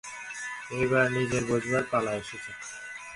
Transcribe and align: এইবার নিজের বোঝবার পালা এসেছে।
এইবার 0.71 1.05
নিজের 1.11 1.43
বোঝবার 1.49 1.83
পালা 1.91 2.11
এসেছে। 2.13 2.51